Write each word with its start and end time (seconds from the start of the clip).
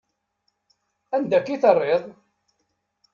Anda 1.15 1.35
akka 1.37 1.51
i 1.53 1.57
terriḍ? 1.63 2.03